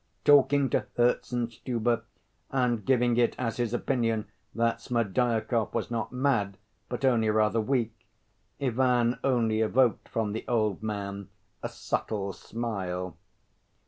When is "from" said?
10.09-10.31